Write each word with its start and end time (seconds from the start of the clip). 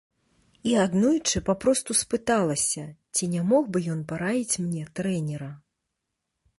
І 0.69 0.71
аднойчы 0.83 1.41
папросту 1.49 1.91
спыталася, 2.01 2.87
ці 3.15 3.23
не 3.37 3.41
мог 3.53 3.63
бы 3.77 3.85
ён 3.97 4.01
параіць 4.15 4.59
мне 4.67 4.83
трэнера. 5.01 5.51